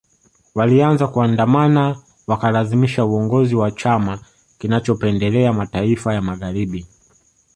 Walianza 0.55 1.07
kuandamana 1.07 2.01
wakalazimisha 2.27 3.05
uongozi 3.05 3.55
wa 3.55 3.71
chama 3.71 4.19
kinachopendelea 4.59 5.53
mataifa 5.53 6.13
ya 6.13 6.21
Magharibi 6.21 6.87